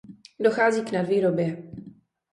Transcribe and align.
Dochází 0.39 0.81
k 0.81 0.91
nadvýrobě. 0.91 1.63